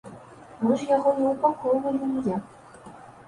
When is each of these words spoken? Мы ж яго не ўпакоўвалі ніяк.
Мы 0.61 0.77
ж 0.83 0.87
яго 0.91 1.11
не 1.19 1.27
ўпакоўвалі 1.35 2.09
ніяк. 2.13 2.91